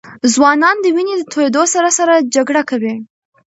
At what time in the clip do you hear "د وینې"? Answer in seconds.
0.81-1.13